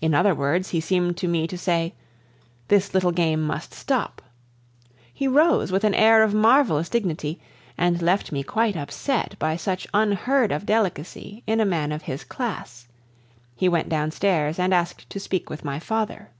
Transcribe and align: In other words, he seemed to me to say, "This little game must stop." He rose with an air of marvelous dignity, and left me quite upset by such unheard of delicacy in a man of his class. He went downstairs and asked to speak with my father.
In 0.00 0.12
other 0.12 0.34
words, 0.34 0.70
he 0.70 0.80
seemed 0.80 1.16
to 1.18 1.28
me 1.28 1.46
to 1.46 1.56
say, 1.56 1.94
"This 2.66 2.92
little 2.94 3.12
game 3.12 3.40
must 3.42 3.72
stop." 3.72 4.20
He 5.14 5.28
rose 5.28 5.70
with 5.70 5.84
an 5.84 5.94
air 5.94 6.24
of 6.24 6.34
marvelous 6.34 6.88
dignity, 6.88 7.40
and 7.78 8.02
left 8.02 8.32
me 8.32 8.42
quite 8.42 8.74
upset 8.76 9.38
by 9.38 9.54
such 9.54 9.86
unheard 9.94 10.50
of 10.50 10.66
delicacy 10.66 11.44
in 11.46 11.60
a 11.60 11.64
man 11.64 11.92
of 11.92 12.02
his 12.02 12.24
class. 12.24 12.88
He 13.54 13.68
went 13.68 13.88
downstairs 13.88 14.58
and 14.58 14.74
asked 14.74 15.08
to 15.10 15.20
speak 15.20 15.48
with 15.48 15.64
my 15.64 15.78
father. 15.78 16.30